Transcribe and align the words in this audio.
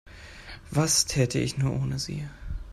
Was 0.71 1.05
täte 1.05 1.37
ich 1.37 1.59
nur 1.59 1.75
ohne 1.79 1.99
Sie? 1.99 2.25